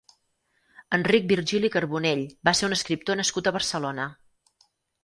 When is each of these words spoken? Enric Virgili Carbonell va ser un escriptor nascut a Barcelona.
Enric 0.97 1.27
Virgili 1.33 1.71
Carbonell 1.75 2.25
va 2.51 2.55
ser 2.61 2.71
un 2.71 2.77
escriptor 2.79 3.21
nascut 3.21 3.53
a 3.53 3.57
Barcelona. 3.61 4.11